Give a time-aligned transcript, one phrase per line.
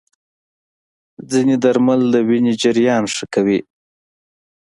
[1.31, 3.59] ځینې درمل د وینې جریان ښه کوي.